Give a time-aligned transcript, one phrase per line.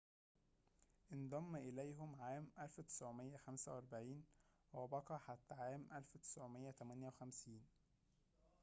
[1.11, 4.23] انضم إليهم عام 1945
[4.73, 7.61] وبقي حتى عام 1958